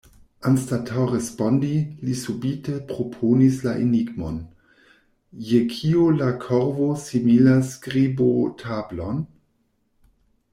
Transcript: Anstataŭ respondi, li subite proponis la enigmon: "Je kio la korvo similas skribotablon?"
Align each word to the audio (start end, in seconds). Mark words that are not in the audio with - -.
Anstataŭ 0.49 1.03
respondi, 1.09 1.67
li 2.07 2.15
subite 2.21 2.77
proponis 2.91 3.59
la 3.67 3.73
enigmon: 3.83 4.39
"Je 5.51 5.61
kio 5.75 6.07
la 6.23 6.31
korvo 6.47 6.89
similas 7.03 7.71
skribotablon?" 7.77 9.23